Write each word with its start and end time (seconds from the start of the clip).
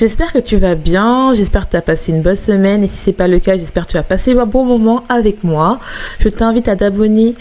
J'espère 0.00 0.32
que 0.32 0.38
tu 0.38 0.56
vas 0.56 0.76
bien, 0.76 1.34
j'espère 1.34 1.66
que 1.66 1.72
tu 1.72 1.76
as 1.76 1.82
passé 1.82 2.10
une 2.12 2.22
bonne 2.22 2.34
semaine 2.34 2.82
et 2.82 2.86
si 2.86 2.96
c'est 2.96 3.12
pas 3.12 3.28
le 3.28 3.38
cas, 3.38 3.58
j'espère 3.58 3.86
que 3.86 3.90
tu 3.90 3.96
as 3.98 4.02
passé 4.02 4.32
un 4.32 4.46
bon 4.46 4.64
moment 4.64 5.04
avec 5.10 5.44
moi. 5.44 5.78
Je 6.20 6.30
t'invite 6.30 6.68
à 6.68 6.76
t'abonner 6.76 7.34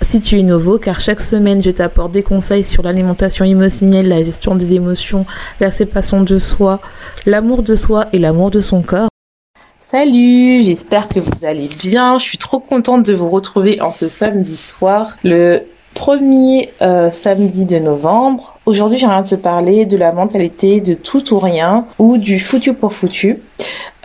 si 0.00 0.20
tu 0.20 0.38
es 0.38 0.44
nouveau, 0.44 0.78
car 0.78 1.00
chaque 1.00 1.20
semaine, 1.20 1.60
je 1.60 1.72
t'apporte 1.72 2.12
des 2.12 2.22
conseils 2.22 2.62
sur 2.62 2.84
l'alimentation 2.84 3.44
émotionnelle, 3.44 4.06
la 4.06 4.22
gestion 4.22 4.54
des 4.54 4.74
émotions, 4.74 5.26
la 5.58 5.72
séparation 5.72 6.22
de 6.22 6.38
soi, 6.38 6.78
l'amour 7.26 7.64
de 7.64 7.74
soi 7.74 8.06
et 8.12 8.20
l'amour 8.20 8.52
de 8.52 8.60
son 8.60 8.82
corps. 8.82 9.08
Salut, 9.80 10.62
j'espère 10.62 11.08
que 11.08 11.18
vous 11.18 11.44
allez 11.44 11.68
bien. 11.80 12.18
Je 12.18 12.22
suis 12.22 12.38
trop 12.38 12.60
contente 12.60 13.04
de 13.04 13.14
vous 13.14 13.28
retrouver 13.28 13.80
en 13.80 13.92
ce 13.92 14.06
samedi 14.06 14.56
soir, 14.56 15.16
le 15.24 15.64
premier 15.94 16.70
euh, 16.80 17.10
samedi 17.10 17.66
de 17.66 17.80
novembre. 17.80 18.53
Aujourd'hui, 18.66 18.96
j'aimerais 18.96 19.22
te 19.24 19.34
parler 19.34 19.84
de 19.84 19.98
la 19.98 20.12
mentalité 20.12 20.80
de 20.80 20.94
tout 20.94 21.34
ou 21.34 21.38
rien 21.38 21.84
ou 21.98 22.16
du 22.16 22.38
foutu 22.38 22.72
pour 22.72 22.94
foutu. 22.94 23.40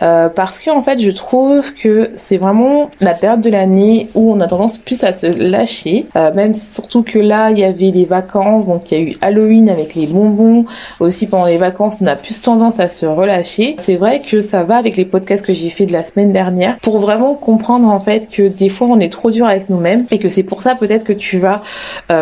Euh, 0.02 0.28
parce 0.30 0.58
que 0.58 0.70
en 0.70 0.82
fait 0.82 0.98
je 0.98 1.10
trouve 1.10 1.74
que 1.74 2.10
c'est 2.14 2.38
vraiment 2.38 2.88
la 3.00 3.12
période 3.12 3.42
de 3.42 3.50
l'année 3.50 4.08
où 4.14 4.32
on 4.32 4.40
a 4.40 4.46
tendance 4.46 4.78
plus 4.78 5.04
à 5.04 5.12
se 5.12 5.26
lâcher. 5.26 6.06
Euh, 6.16 6.32
même 6.34 6.54
surtout 6.54 7.02
que 7.02 7.18
là 7.18 7.50
il 7.50 7.58
y 7.58 7.64
avait 7.64 7.90
les 7.90 8.06
vacances 8.06 8.66
donc 8.66 8.90
il 8.90 8.98
y 8.98 9.00
a 9.00 9.04
eu 9.04 9.16
Halloween 9.20 9.68
avec 9.68 9.94
les 9.94 10.06
bonbons. 10.06 10.64
Aussi 11.00 11.26
pendant 11.26 11.46
les 11.46 11.58
vacances 11.58 11.96
on 12.00 12.06
a 12.06 12.16
plus 12.16 12.40
tendance 12.40 12.80
à 12.80 12.88
se 12.88 13.04
relâcher. 13.04 13.76
C'est 13.78 13.96
vrai 13.96 14.20
que 14.20 14.40
ça 14.40 14.62
va 14.62 14.76
avec 14.76 14.96
les 14.96 15.04
podcasts 15.04 15.44
que 15.44 15.52
j'ai 15.52 15.68
fait 15.68 15.86
de 15.86 15.92
la 15.92 16.02
semaine 16.02 16.32
dernière 16.32 16.78
pour 16.80 16.98
vraiment 16.98 17.34
comprendre 17.34 17.88
en 17.88 18.00
fait 18.00 18.30
que 18.30 18.48
des 18.48 18.70
fois 18.70 18.86
on 18.88 19.00
est 19.00 19.12
trop 19.12 19.30
dur 19.30 19.46
avec 19.46 19.68
nous-mêmes 19.68 20.06
et 20.10 20.18
que 20.18 20.30
c'est 20.30 20.44
pour 20.44 20.62
ça 20.62 20.74
peut-être 20.74 21.04
que 21.04 21.12
tu 21.12 21.38
vas 21.38 21.62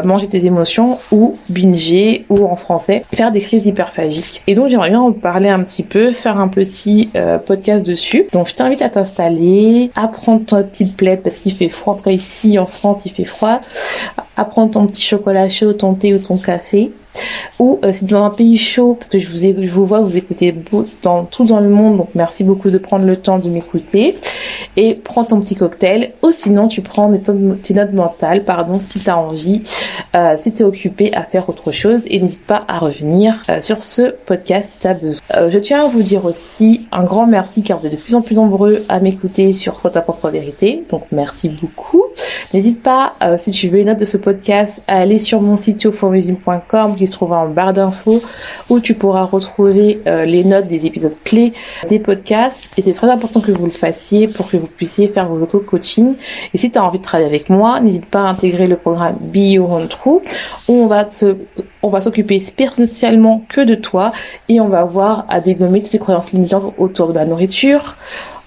manger 0.05 0.27
tes 0.27 0.47
émotions 0.47 0.99
ou 1.13 1.35
binger 1.49 2.25
ou 2.29 2.47
en 2.47 2.57
français, 2.57 3.03
faire 3.13 3.33
des 3.33 3.41
crises 3.41 3.67
hyperphagiques. 3.67 4.43
Et 4.47 4.55
donc 4.55 4.69
j'aimerais 4.69 4.91
bien 4.91 5.01
en 5.01 5.13
parler 5.13 5.49
un 5.49 5.63
petit 5.63 5.83
peu, 5.83 6.13
faire 6.13 6.39
un 6.39 6.49
petit 6.49 7.11
euh, 7.17 7.39
podcast 7.39 7.87
dessus. 7.87 8.27
Donc 8.33 8.49
je 8.49 8.55
t'invite 8.55 8.83
à 8.83 8.89
t'installer, 8.89 9.91
à 9.95 10.09
prendre 10.09 10.45
ta 10.45 10.63
petite 10.63 10.97
plaide 10.97 11.23
parce 11.23 11.39
qu'il 11.39 11.53
fait 11.53 11.69
froid. 11.69 11.95
En 11.95 11.97
tout 11.97 12.05
cas 12.05 12.11
ici 12.11 12.59
en 12.59 12.67
France 12.67 13.07
il 13.07 13.13
fait 13.13 13.25
froid. 13.25 13.61
À 14.37 14.45
prendre 14.45 14.73
ton 14.73 14.87
petit 14.87 15.03
chocolat 15.03 15.49
chaud, 15.49 15.73
ton 15.73 15.95
thé 15.95 16.15
ou 16.15 16.19
ton 16.19 16.37
café 16.37 16.93
ou 17.59 17.79
euh, 17.85 17.93
si 17.93 18.05
dans 18.05 18.25
un 18.25 18.31
pays 18.31 18.57
chaud, 18.57 18.95
parce 18.95 19.09
que 19.09 19.19
je 19.19 19.29
vous, 19.31 19.65
je 19.65 19.71
vous 19.71 19.85
vois, 19.85 20.01
vous 20.01 20.17
écoutez 20.17 20.55
dans, 21.03 21.25
tout 21.25 21.45
dans 21.45 21.61
le 21.61 21.69
monde, 21.69 21.97
donc 21.97 22.11
merci 22.15 22.45
beaucoup 22.45 22.71
de 22.71 22.79
prendre 22.79 23.05
le 23.05 23.17
temps 23.17 23.39
de 23.39 23.49
m'écouter. 23.49 24.15
Et 24.77 24.95
prends 24.95 25.25
ton 25.25 25.41
petit 25.41 25.57
cocktail, 25.57 26.13
ou 26.23 26.31
sinon 26.31 26.69
tu 26.69 26.83
prends 26.83 27.13
tes 27.13 27.75
notes 27.75 27.93
mentales, 27.93 28.45
pardon, 28.45 28.79
si 28.79 29.01
tu 29.01 29.11
as 29.11 29.19
envie, 29.19 29.63
euh, 30.15 30.37
si 30.39 30.53
tu 30.53 30.63
es 30.63 30.65
occupé 30.65 31.13
à 31.15 31.23
faire 31.23 31.49
autre 31.49 31.73
chose, 31.73 32.05
et 32.07 32.21
n'hésite 32.21 32.47
pas 32.47 32.65
à 32.69 32.79
revenir 32.79 33.43
euh, 33.51 33.61
sur 33.61 33.83
ce 33.83 34.15
podcast 34.25 34.71
si 34.71 34.79
tu 34.79 34.87
as 34.87 34.95
besoin. 34.95 35.21
Euh, 35.37 35.51
je 35.51 35.59
tiens 35.59 35.85
à 35.85 35.89
vous 35.89 36.03
dire 36.03 36.25
aussi 36.25 36.87
un 36.93 37.05
grand 37.05 37.27
merci 37.27 37.63
car 37.63 37.79
vous 37.79 37.87
êtes 37.87 37.93
de 37.93 37.99
plus 37.99 38.15
en 38.15 38.23
plus 38.23 38.37
nombreux 38.37 38.85
à 38.89 39.01
m'écouter 39.01 39.53
sur 39.53 39.79
Soit 39.79 39.91
ta 39.91 40.01
propre 40.01 40.31
vérité, 40.31 40.85
donc 40.91 41.05
merci 41.13 41.49
beaucoup. 41.49 42.05
N'hésite 42.55 42.83
pas, 42.83 43.13
si 43.37 43.51
tu 43.51 43.69
veux 43.69 43.79
les 43.79 43.85
notes 43.85 43.99
de 43.99 44.05
ce 44.05 44.17
podcast, 44.17 44.83
à 44.87 44.99
aller 45.01 45.19
sur 45.19 45.41
mon 45.41 45.57
site 45.57 45.83
yoformusine.com 45.83 46.97
qui 46.97 47.07
se 47.07 47.13
trouve 47.13 47.33
en 47.33 47.49
barre 47.49 47.73
d'infos 47.73 48.23
où 48.69 48.81
tu 48.81 48.95
pourras 48.95 49.25
retrouver 49.25 50.01
euh, 50.07 50.25
les 50.25 50.45
notes 50.45 50.67
des 50.67 50.87
épisodes 50.87 51.17
clés 51.25 51.53
des 51.89 51.99
podcasts. 51.99 52.59
Et 52.77 52.83
c'est 52.83 52.93
très 52.93 53.09
important 53.09 53.41
que 53.41 53.53
vous 53.53 53.67
le 53.67 53.73
fassiez 53.73 54.29
pour 54.29 54.51
que 54.51 54.57
vous 54.57 54.67
puissiez 54.67 55.09
faire 55.09 55.29
vos 55.29 55.43
auto-coaching. 55.43 56.15
Et 56.55 56.59
si 56.59 56.71
tu 56.71 56.79
as 56.79 56.85
envie 56.85 56.99
de 56.99 57.05
travailler 57.05 57.29
avec 57.29 57.51
moi, 57.51 57.81
n'hésite 57.81 58.07
pas 58.07 58.23
à 58.23 58.31
intégrer 58.31 58.67
le 58.67 58.77
programme 58.77 59.17
Your 59.35 59.71
Own 59.71 59.89
True 59.89 60.21
où 60.69 60.73
on 60.73 60.87
va 60.87 61.09
se 61.11 61.37
on 61.81 61.89
va 61.89 62.01
s'occuper 62.01 62.41
spécialement 62.41 63.45
que 63.49 63.61
de 63.61 63.77
toi 63.77 64.13
et 64.49 64.61
on 64.61 64.69
va 64.69 64.85
voir 64.85 65.27
à 65.29 65.41
dégommer 65.41 65.81
toutes 65.81 65.93
les 65.93 65.99
croyances 66.01 66.33
limitantes 66.33 66.75
autour 66.77 67.09
de 67.09 67.15
la 67.15 67.25
nourriture, 67.25 67.97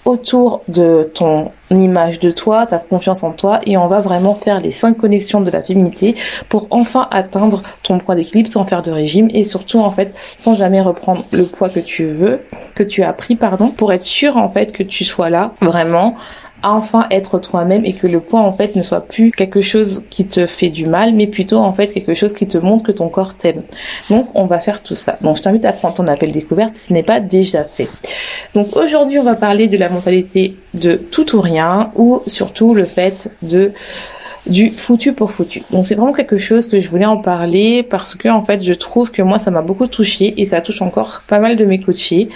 autour 0.05 0.61
de 0.67 1.09
ton 1.13 1.51
image 1.69 2.19
de 2.19 2.31
toi, 2.31 2.65
ta 2.65 2.79
confiance 2.79 3.23
en 3.23 3.31
toi 3.31 3.59
et 3.65 3.77
on 3.77 3.87
va 3.87 4.01
vraiment 4.01 4.35
faire 4.35 4.59
les 4.59 4.71
cinq 4.71 4.97
connexions 4.97 5.41
de 5.41 5.49
la 5.49 5.63
féminité 5.63 6.15
pour 6.49 6.67
enfin 6.69 7.07
atteindre 7.11 7.61
ton 7.83 7.97
poids 7.99 8.15
d'équilibre 8.15 8.51
sans 8.51 8.65
faire 8.65 8.81
de 8.81 8.91
régime 8.91 9.29
et 9.33 9.43
surtout 9.43 9.79
en 9.79 9.91
fait 9.91 10.13
sans 10.37 10.55
jamais 10.55 10.81
reprendre 10.81 11.23
le 11.31 11.43
poids 11.43 11.69
que 11.69 11.79
tu 11.79 12.05
veux, 12.05 12.41
que 12.75 12.83
tu 12.83 13.03
as 13.03 13.13
pris 13.13 13.35
pardon, 13.35 13.69
pour 13.69 13.93
être 13.93 14.03
sûr 14.03 14.37
en 14.37 14.49
fait 14.49 14.73
que 14.73 14.83
tu 14.83 15.03
sois 15.03 15.29
là 15.29 15.53
vraiment 15.61 16.15
enfin 16.63 17.07
être 17.11 17.39
toi-même 17.39 17.85
et 17.85 17.93
que 17.93 18.07
le 18.07 18.19
poids 18.19 18.41
en 18.41 18.51
fait 18.51 18.75
ne 18.75 18.81
soit 18.81 19.01
plus 19.01 19.31
quelque 19.31 19.61
chose 19.61 20.03
qui 20.09 20.27
te 20.27 20.45
fait 20.45 20.69
du 20.69 20.85
mal 20.85 21.13
mais 21.13 21.27
plutôt 21.27 21.57
en 21.57 21.73
fait 21.73 21.87
quelque 21.87 22.13
chose 22.13 22.33
qui 22.33 22.47
te 22.47 22.57
montre 22.57 22.83
que 22.83 22.91
ton 22.91 23.09
corps 23.09 23.35
t'aime. 23.35 23.63
Donc 24.09 24.27
on 24.35 24.45
va 24.45 24.59
faire 24.59 24.81
tout 24.83 24.95
ça. 24.95 25.17
Donc 25.21 25.37
je 25.37 25.41
t'invite 25.41 25.65
à 25.65 25.73
prendre 25.73 25.95
ton 25.95 26.07
appel 26.07 26.31
découverte 26.31 26.75
si 26.75 26.87
ce 26.87 26.93
n'est 26.93 27.03
pas 27.03 27.19
déjà 27.19 27.63
fait. 27.63 27.89
Donc 28.53 28.75
aujourd'hui 28.75 29.19
on 29.19 29.23
va 29.23 29.35
parler 29.35 29.67
de 29.67 29.77
la 29.77 29.89
mentalité 29.89 30.55
de 30.73 30.95
tout 30.95 31.35
ou 31.35 31.41
rien 31.41 31.91
ou 31.95 32.21
surtout 32.27 32.73
le 32.73 32.85
fait 32.85 33.31
de 33.41 33.73
du 34.47 34.71
foutu 34.71 35.13
pour 35.13 35.31
foutu. 35.31 35.61
Donc 35.71 35.87
c'est 35.87 35.95
vraiment 35.95 36.13
quelque 36.13 36.37
chose 36.37 36.67
que 36.67 36.79
je 36.79 36.89
voulais 36.89 37.05
en 37.05 37.17
parler 37.17 37.83
parce 37.83 38.15
que 38.15 38.27
en 38.27 38.43
fait 38.43 38.63
je 38.63 38.73
trouve 38.73 39.11
que 39.11 39.21
moi 39.21 39.37
ça 39.37 39.51
m'a 39.51 39.61
beaucoup 39.61 39.87
touché 39.87 40.33
et 40.37 40.45
ça 40.45 40.61
touche 40.61 40.81
encore 40.81 41.21
pas 41.27 41.39
mal 41.39 41.55
de 41.55 41.65
mes 41.65 41.79
coachés. 41.79 42.29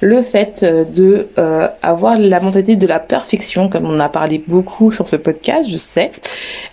Le 0.00 0.22
fait 0.22 0.62
euh, 0.64 0.84
de 0.84 1.28
euh, 1.38 1.68
avoir 1.82 2.18
la 2.18 2.40
mentalité 2.40 2.76
de 2.76 2.86
la 2.86 2.98
perfection 2.98 3.68
comme 3.68 3.86
on 3.86 3.98
a 4.00 4.08
parlé 4.08 4.42
beaucoup 4.46 4.90
sur 4.90 5.06
ce 5.06 5.16
podcast, 5.16 5.68
je 5.70 5.76
sais, 5.76 6.10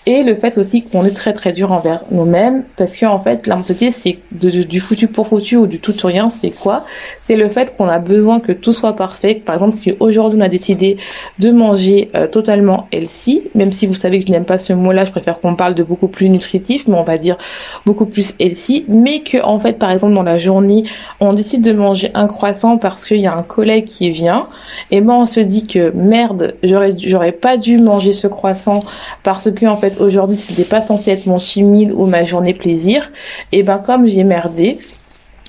et 0.06 0.24
le 0.24 0.36
fait 0.36 0.58
aussi 0.58 0.84
qu'on 0.84 1.06
est 1.06 1.16
très 1.16 1.34
très 1.34 1.54
dur 1.54 1.72
envers 1.72 2.04
nous-mêmes 2.10 2.64
parce 2.76 2.96
que 2.96 3.06
en 3.06 3.20
fait 3.20 3.46
la 3.46 3.56
mentalité 3.56 3.92
c'est 3.92 4.18
du 4.32 4.80
foutu 4.80 5.08
pour 5.08 5.28
foutu 5.28 5.56
ou 5.56 5.68
du 5.68 5.80
tout 5.80 5.94
ou 6.04 6.08
rien, 6.08 6.30
c'est 6.30 6.50
quoi? 6.50 6.84
C'est 7.22 7.36
le 7.36 7.48
fait 7.48 7.76
qu'on 7.78 7.88
a 7.88 8.00
besoin 8.00 8.40
que 8.40 8.52
tout 8.52 8.74
soit 8.74 8.96
parfait. 8.96 9.36
Par 9.36 9.56
exemple 9.56 9.76
si 9.76 9.94
aujourd'hui 10.00 10.40
on 10.40 10.44
a 10.44 10.50
décidé 10.50 10.98
de 11.38 11.52
manger 11.52 12.10
euh, 12.16 12.28
totalement 12.28 12.88
healthy, 12.92 13.44
même 13.54 13.72
si 13.72 13.86
vous 13.86 13.94
savez 13.94 14.20
que 14.20 14.26
je 14.26 14.32
n'aime 14.32 14.46
pas 14.46 14.58
ce 14.58 14.74
mot-là, 14.80 15.06
je 15.06 15.12
préfère 15.12 15.40
qu'on 15.40 15.56
parle 15.56 15.76
de 15.76 15.84
beaucoup 15.84 16.08
plus 16.08 16.30
nutritif, 16.30 16.88
mais 16.88 16.96
on 16.96 17.04
va 17.04 17.18
dire 17.18 17.38
beaucoup 17.86 18.06
plus 18.06 18.34
healthy, 18.40 18.86
mais 18.88 19.22
que 19.22 19.44
en 19.44 19.60
fait, 19.60 19.78
par 19.78 19.92
exemple, 19.92 20.14
dans 20.14 20.24
la 20.24 20.38
journée, 20.38 20.84
on 21.20 21.34
décide 21.34 21.62
de 21.64 21.74
manger 21.74 22.12
un 22.14 22.28
croissant 22.28 22.78
parce 22.78 23.06
qu'il 23.06 23.18
y 23.18 23.28
a 23.28 23.36
un 23.36 23.44
collègue 23.44 23.86
qui 23.86 24.10
vient, 24.10 24.48
et 24.92 25.02
ben 25.02 25.14
on 25.14 25.26
se 25.26 25.40
dit 25.40 25.68
que 25.68 25.92
merde, 25.92 26.56
j'aurais 26.64 26.94
j'aurais 26.98 27.32
pas 27.32 27.58
dû 27.58 27.78
manger 27.78 28.14
ce 28.14 28.28
croissant 28.28 28.82
parce 29.24 29.52
que 29.52 29.66
en 29.66 29.78
fait 29.78 30.00
aujourd'hui 30.00 30.36
c'était 30.36 30.64
pas 30.64 30.82
censé 30.82 31.12
être 31.12 31.26
mon 31.26 31.40
chimil 31.40 31.94
ou 31.94 32.06
ma 32.06 32.24
journée 32.24 32.54
plaisir, 32.54 33.12
et 33.52 33.64
ben 33.64 33.80
comme 33.80 34.08
j'ai 34.08 34.24
merdé, 34.24 34.80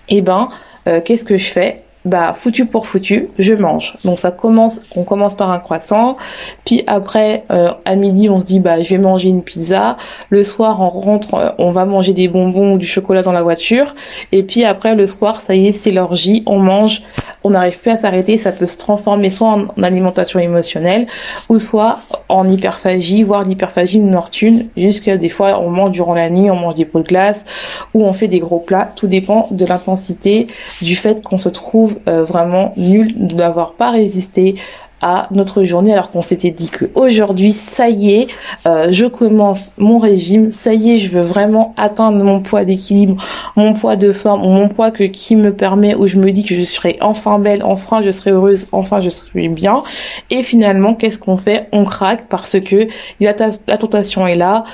et 0.08 0.20
ben 0.20 0.48
euh, 0.88 1.00
qu'est-ce 1.04 1.24
que 1.24 1.36
je 1.36 1.46
fais? 1.46 1.82
Bah 2.04 2.32
foutu 2.32 2.64
pour 2.64 2.86
foutu, 2.86 3.26
je 3.38 3.52
mange. 3.52 3.94
Donc 4.04 4.18
ça 4.18 4.30
commence, 4.30 4.80
on 4.96 5.04
commence 5.04 5.34
par 5.34 5.50
un 5.50 5.58
croissant, 5.58 6.16
puis 6.64 6.82
après 6.86 7.44
euh, 7.50 7.72
à 7.84 7.94
midi 7.94 8.30
on 8.30 8.40
se 8.40 8.46
dit 8.46 8.58
bah 8.58 8.82
je 8.82 8.88
vais 8.88 8.98
manger 8.98 9.28
une 9.28 9.42
pizza. 9.42 9.98
Le 10.30 10.42
soir 10.42 10.80
on 10.80 10.88
rentre, 10.88 11.34
euh, 11.34 11.50
on 11.58 11.72
va 11.72 11.84
manger 11.84 12.14
des 12.14 12.28
bonbons 12.28 12.74
ou 12.74 12.78
du 12.78 12.86
chocolat 12.86 13.22
dans 13.22 13.32
la 13.32 13.42
voiture, 13.42 13.94
et 14.32 14.42
puis 14.42 14.64
après 14.64 14.94
le 14.94 15.04
soir 15.04 15.40
ça 15.40 15.54
y 15.54 15.68
est 15.68 15.72
c'est 15.72 15.90
l'orgie, 15.90 16.42
on 16.46 16.58
mange, 16.58 17.02
on 17.44 17.50
n'arrive 17.50 17.78
plus 17.78 17.90
à 17.90 17.96
s'arrêter, 17.96 18.38
ça 18.38 18.52
peut 18.52 18.66
se 18.66 18.78
transformer 18.78 19.28
soit 19.28 19.48
en, 19.48 19.82
alimentation 19.82 20.40
émotionnelle 20.40 21.06
ou 21.50 21.58
soit 21.58 21.98
en 22.30 22.48
hyperphagie, 22.48 23.24
voire 23.24 23.44
l'hyperphagie 23.44 23.98
nortune, 23.98 24.68
jusqu'à 24.74 25.18
des 25.18 25.28
fois 25.28 25.60
on 25.60 25.68
mange 25.68 25.92
durant 25.92 26.14
la 26.14 26.30
nuit, 26.30 26.50
on 26.50 26.56
mange 26.56 26.76
des 26.76 26.86
pots 26.86 27.02
de 27.02 27.08
glace 27.08 27.44
ou 27.92 28.06
on 28.06 28.14
fait 28.14 28.28
des 28.28 28.38
gros 28.38 28.60
plats, 28.60 28.90
tout 28.96 29.06
dépend 29.06 29.48
de 29.50 29.66
l'intensité 29.66 30.46
du 30.80 30.96
fait 30.96 31.22
qu'on 31.22 31.36
se 31.36 31.50
trouve 31.50 31.89
trouve 31.94 32.24
vraiment 32.24 32.72
nul 32.76 33.28
de 33.28 33.34
n'avoir 33.34 33.74
pas 33.74 33.90
résisté 33.90 34.56
à 35.00 35.28
notre 35.30 35.64
journée 35.64 35.92
alors 35.92 36.10
qu'on 36.10 36.22
s'était 36.22 36.50
dit 36.50 36.70
que 36.70 36.84
aujourd'hui 36.94 37.52
ça 37.52 37.88
y 37.88 38.12
est 38.12 38.28
euh, 38.66 38.88
je 38.90 39.06
commence 39.06 39.72
mon 39.78 39.98
régime 39.98 40.50
ça 40.50 40.74
y 40.74 40.92
est 40.92 40.98
je 40.98 41.10
veux 41.10 41.22
vraiment 41.22 41.72
atteindre 41.76 42.22
mon 42.22 42.40
poids 42.40 42.64
d'équilibre 42.64 43.16
mon 43.56 43.72
poids 43.72 43.96
de 43.96 44.12
forme 44.12 44.42
mon 44.42 44.68
poids 44.68 44.90
que 44.90 45.04
qui 45.04 45.36
me 45.36 45.54
permet 45.54 45.94
où 45.94 46.06
je 46.06 46.18
me 46.18 46.30
dis 46.30 46.44
que 46.44 46.54
je 46.54 46.64
serai 46.64 46.98
enfin 47.00 47.38
belle 47.38 47.62
enfin 47.64 48.02
je 48.02 48.10
serai 48.10 48.32
heureuse 48.32 48.68
enfin 48.72 49.00
je 49.00 49.08
serai 49.08 49.48
bien. 49.48 49.82
Et 50.30 50.42
finalement 50.42 50.94
qu'est-ce 50.94 51.18
qu'on 51.18 51.36
fait? 51.36 51.68
On 51.72 51.84
craque 51.84 52.28
parce 52.28 52.58
que 52.60 52.88
la, 53.20 53.34
la 53.66 53.78
tentation 53.78 54.26
est 54.26 54.36
là. 54.36 54.64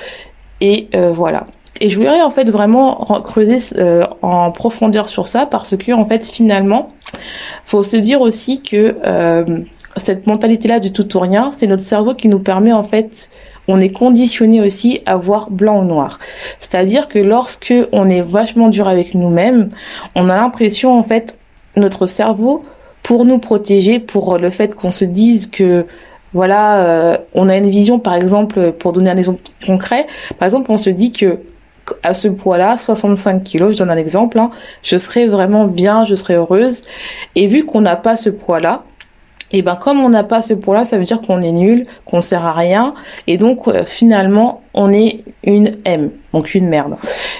Et 0.59 0.87
euh, 0.95 1.11
voilà 1.11 1.45
et 1.81 1.89
je 1.89 1.97
voudrais 1.97 2.21
en 2.21 2.29
fait 2.29 2.49
vraiment 2.49 2.95
creuser 3.23 3.57
euh, 3.77 4.05
en 4.21 4.51
profondeur 4.51 5.09
sur 5.09 5.27
ça 5.27 5.45
parce 5.45 5.75
que 5.75 5.91
en 5.91 6.05
fait 6.05 6.25
finalement 6.27 6.89
faut 7.63 7.83
se 7.83 7.97
dire 7.97 8.21
aussi 8.21 8.61
que 8.61 8.95
euh, 9.05 9.59
cette 9.95 10.27
mentalité-là 10.27 10.79
du 10.79 10.91
tout 10.91 11.15
ou 11.15 11.19
rien, 11.19 11.51
c'est 11.55 11.67
notre 11.67 11.83
cerveau 11.83 12.13
qui 12.13 12.27
nous 12.27 12.39
permet 12.39 12.73
en 12.73 12.83
fait, 12.83 13.29
on 13.67 13.79
est 13.79 13.89
conditionné 13.89 14.61
aussi 14.61 15.01
à 15.05 15.17
voir 15.17 15.49
blanc 15.49 15.81
ou 15.81 15.85
noir. 15.85 16.19
C'est-à-dire 16.59 17.07
que 17.07 17.19
lorsque 17.19 17.73
on 17.91 18.09
est 18.09 18.21
vachement 18.21 18.69
dur 18.69 18.87
avec 18.87 19.15
nous-mêmes, 19.15 19.69
on 20.15 20.29
a 20.29 20.35
l'impression 20.35 20.97
en 20.97 21.03
fait, 21.03 21.37
notre 21.75 22.05
cerveau, 22.05 22.63
pour 23.03 23.25
nous 23.25 23.39
protéger, 23.39 23.99
pour 23.99 24.37
le 24.37 24.49
fait 24.49 24.75
qu'on 24.75 24.91
se 24.91 25.05
dise 25.05 25.47
que 25.47 25.85
voilà, 26.33 26.83
euh, 26.83 27.17
on 27.33 27.47
a 27.47 27.55
une 27.57 27.69
vision, 27.69 27.99
par 27.99 28.15
exemple, 28.15 28.73
pour 28.73 28.91
donner 28.91 29.09
un 29.09 29.17
exemple 29.17 29.41
concret, 29.65 30.05
par 30.37 30.45
exemple, 30.45 30.71
on 30.71 30.77
se 30.77 30.89
dit 30.89 31.11
que 31.11 31.39
à 32.03 32.13
ce 32.13 32.27
poids-là, 32.27 32.77
65 32.77 33.43
kilos, 33.43 33.73
je 33.73 33.77
donne 33.79 33.91
un 33.91 33.97
exemple, 33.97 34.39
hein, 34.39 34.51
je 34.83 34.97
serais 34.97 35.27
vraiment 35.27 35.65
bien, 35.65 36.03
je 36.03 36.15
serais 36.15 36.35
heureuse. 36.35 36.83
Et 37.35 37.47
vu 37.47 37.65
qu'on 37.65 37.81
n'a 37.81 37.95
pas 37.95 38.17
ce 38.17 38.29
poids-là, 38.29 38.83
et 39.53 39.61
ben 39.61 39.75
comme 39.75 40.01
on 40.01 40.09
n'a 40.09 40.23
pas 40.23 40.41
ce 40.41 40.53
poids-là, 40.53 40.83
ça 40.83 40.97
veut 40.97 41.05
dire 41.05 41.21
qu'on 41.21 41.41
est 41.41 41.53
nul, 41.53 41.83
qu'on 42.05 42.19
sert 42.19 42.45
à 42.45 42.51
rien, 42.51 42.93
et 43.27 43.37
donc 43.37 43.67
euh, 43.67 43.85
finalement 43.85 44.61
on 44.73 44.91
est 44.91 45.23
une 45.43 45.71
M, 45.85 46.11
donc 46.33 46.53
une 46.53 46.67
merde. 46.67 46.97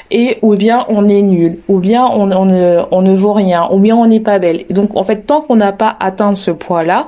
Et 0.09 0.37
ou 0.41 0.55
bien 0.55 0.85
on 0.87 1.09
est 1.09 1.21
nul, 1.21 1.59
ou 1.67 1.79
bien 1.79 2.05
on, 2.05 2.25
ne, 2.27 2.81
on 2.91 3.01
ne 3.01 3.13
vaut 3.13 3.33
rien, 3.33 3.67
ou 3.71 3.79
bien 3.79 3.95
on 3.95 4.07
n'est 4.07 4.21
pas 4.21 4.39
belle. 4.39 4.61
Et 4.69 4.73
donc 4.73 4.95
en 4.95 5.03
fait 5.03 5.27
tant 5.27 5.41
qu'on 5.41 5.57
n'a 5.57 5.73
pas 5.73 5.97
atteint 5.99 6.33
ce 6.33 6.51
poids-là, 6.51 7.07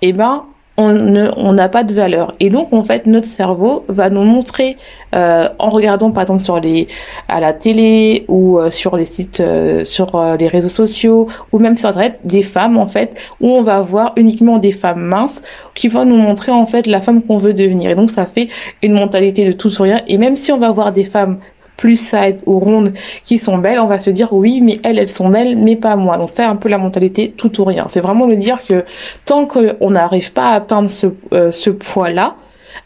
et 0.00 0.14
ben 0.14 0.44
on 0.76 0.92
ne 0.92 1.30
on 1.36 1.52
n'a 1.52 1.68
pas 1.68 1.84
de 1.84 1.94
valeur. 1.94 2.34
Et 2.40 2.50
donc 2.50 2.72
en 2.72 2.82
fait 2.82 3.06
notre 3.06 3.26
cerveau 3.26 3.84
va 3.88 4.10
nous 4.10 4.24
montrer 4.24 4.76
euh, 5.14 5.48
en 5.58 5.70
regardant 5.70 6.10
par 6.10 6.22
exemple 6.22 6.42
sur 6.42 6.58
les 6.58 6.88
à 7.28 7.40
la 7.40 7.52
télé 7.52 8.24
ou 8.28 8.58
euh, 8.58 8.70
sur 8.70 8.96
les 8.96 9.04
sites 9.04 9.40
euh, 9.40 9.84
sur 9.84 10.20
les 10.38 10.48
réseaux 10.48 10.68
sociaux 10.68 11.28
ou 11.52 11.58
même 11.58 11.76
sur 11.76 11.88
internet 11.88 12.20
des 12.24 12.42
femmes 12.42 12.76
en 12.76 12.86
fait 12.86 13.20
où 13.40 13.50
on 13.50 13.62
va 13.62 13.80
voir 13.80 14.12
uniquement 14.16 14.58
des 14.58 14.72
femmes 14.72 15.02
minces 15.02 15.42
qui 15.74 15.88
vont 15.88 16.04
nous 16.04 16.16
montrer 16.16 16.50
en 16.50 16.66
fait 16.66 16.86
la 16.86 17.00
femme 17.00 17.22
qu'on 17.22 17.38
veut 17.38 17.54
devenir. 17.54 17.90
Et 17.90 17.94
donc 17.94 18.10
ça 18.10 18.26
fait 18.26 18.48
une 18.82 18.94
mentalité 18.94 19.46
de 19.46 19.52
tout 19.52 19.70
rien 19.78 20.02
et 20.08 20.18
même 20.18 20.36
si 20.36 20.50
on 20.50 20.58
va 20.58 20.70
voir 20.70 20.92
des 20.92 21.04
femmes 21.04 21.38
plus 21.76 21.96
side 21.96 22.40
ou 22.46 22.58
rondes 22.58 22.92
qui 23.24 23.38
sont 23.38 23.58
belles, 23.58 23.78
on 23.80 23.86
va 23.86 23.98
se 23.98 24.10
dire 24.10 24.32
oui, 24.32 24.60
mais 24.62 24.78
elles, 24.82 24.98
elles 24.98 25.08
sont 25.08 25.28
belles, 25.28 25.56
mais 25.56 25.76
pas 25.76 25.96
moi. 25.96 26.16
Donc 26.16 26.30
c'est 26.34 26.44
un 26.44 26.56
peu 26.56 26.68
la 26.68 26.78
mentalité 26.78 27.32
tout 27.36 27.60
ou 27.60 27.64
rien. 27.64 27.86
C'est 27.88 28.00
vraiment 28.00 28.26
le 28.26 28.36
dire 28.36 28.62
que 28.62 28.84
tant 29.24 29.46
qu'on 29.46 29.90
n'arrive 29.90 30.32
pas 30.32 30.50
à 30.50 30.54
atteindre 30.54 30.88
ce, 30.88 31.08
euh, 31.32 31.50
ce 31.50 31.70
poids-là, 31.70 32.36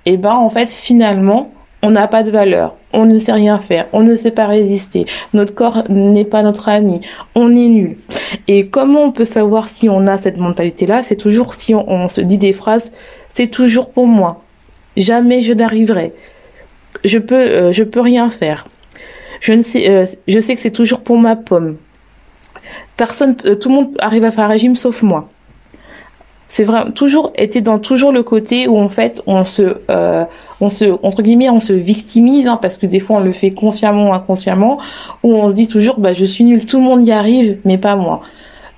et 0.06 0.12
eh 0.12 0.16
ben 0.16 0.32
en 0.32 0.50
fait 0.50 0.70
finalement 0.70 1.50
on 1.82 1.90
n'a 1.90 2.08
pas 2.08 2.22
de 2.22 2.30
valeur, 2.30 2.76
on 2.92 3.04
ne 3.04 3.18
sait 3.18 3.32
rien 3.32 3.58
faire, 3.58 3.86
on 3.92 4.02
ne 4.02 4.16
sait 4.16 4.30
pas 4.30 4.46
résister, 4.46 5.06
notre 5.32 5.54
corps 5.54 5.84
n'est 5.88 6.24
pas 6.24 6.42
notre 6.42 6.68
ami, 6.68 7.00
on 7.34 7.50
est 7.50 7.68
nul. 7.68 7.96
Et 8.48 8.66
comment 8.66 9.04
on 9.04 9.12
peut 9.12 9.24
savoir 9.24 9.68
si 9.68 9.88
on 9.88 10.06
a 10.06 10.18
cette 10.18 10.38
mentalité-là? 10.38 11.02
C'est 11.02 11.16
toujours 11.16 11.54
si 11.54 11.74
on, 11.74 11.88
on 11.88 12.08
se 12.08 12.20
dit 12.20 12.38
des 12.38 12.52
phrases, 12.52 12.92
c'est 13.32 13.48
toujours 13.48 13.90
pour 13.90 14.06
moi, 14.06 14.40
jamais 14.96 15.40
je 15.40 15.52
n'arriverai, 15.52 16.12
je 17.04 17.18
peux, 17.18 17.36
euh, 17.36 17.72
je 17.72 17.84
peux 17.84 18.00
rien 18.00 18.28
faire. 18.28 18.66
Je 19.40 19.52
ne 19.52 19.62
sais, 19.62 19.88
euh, 19.88 20.06
je 20.26 20.40
sais 20.40 20.54
que 20.54 20.60
c'est 20.60 20.70
toujours 20.70 21.00
pour 21.00 21.18
ma 21.18 21.36
pomme. 21.36 21.76
Personne, 22.96 23.36
euh, 23.44 23.54
tout 23.54 23.68
le 23.68 23.74
monde 23.74 23.96
arrive 24.00 24.24
à 24.24 24.30
faire 24.30 24.44
un 24.44 24.48
régime 24.48 24.76
sauf 24.76 25.02
moi. 25.02 25.28
C'est 26.50 26.64
vrai, 26.64 26.90
toujours 26.92 27.32
été 27.36 27.60
dans 27.60 27.78
toujours 27.78 28.10
le 28.10 28.22
côté 28.22 28.68
où 28.68 28.78
en 28.78 28.88
fait 28.88 29.22
on 29.26 29.44
se, 29.44 29.76
euh, 29.90 30.24
on 30.62 30.70
se, 30.70 30.86
entre 31.04 31.20
guillemets, 31.20 31.50
on 31.50 31.60
se 31.60 31.74
victimise 31.74 32.48
hein, 32.48 32.58
parce 32.60 32.78
que 32.78 32.86
des 32.86 33.00
fois 33.00 33.18
on 33.18 33.20
le 33.20 33.32
fait 33.32 33.52
consciemment 33.52 34.10
ou 34.10 34.12
inconsciemment, 34.14 34.78
où 35.22 35.34
on 35.34 35.50
se 35.50 35.54
dit 35.54 35.68
toujours 35.68 36.00
bah 36.00 36.14
je 36.14 36.24
suis 36.24 36.44
nul, 36.44 36.64
tout 36.64 36.78
le 36.78 36.84
monde 36.84 37.06
y 37.06 37.12
arrive, 37.12 37.58
mais 37.64 37.76
pas 37.76 37.96
moi. 37.96 38.22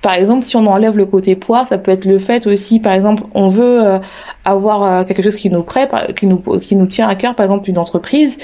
Par 0.01 0.15
exemple, 0.15 0.43
si 0.43 0.55
on 0.55 0.65
enlève 0.65 0.97
le 0.97 1.05
côté 1.05 1.35
poids, 1.35 1.65
ça 1.65 1.77
peut 1.77 1.91
être 1.91 2.05
le 2.05 2.17
fait 2.17 2.47
aussi, 2.47 2.79
par 2.79 2.93
exemple, 2.93 3.23
on 3.35 3.49
veut 3.49 3.85
euh, 3.85 3.99
avoir 4.45 4.83
euh, 4.83 5.03
quelque 5.03 5.21
chose 5.21 5.35
qui 5.35 5.49
nous 5.51 5.61
prête, 5.61 5.91
qui 6.17 6.25
nous 6.25 6.39
qui 6.59 6.75
nous 6.75 6.87
tient 6.87 7.07
à 7.07 7.13
cœur, 7.13 7.35
par 7.35 7.45
exemple 7.45 7.69
une 7.69 7.77
entreprise, 7.77 8.39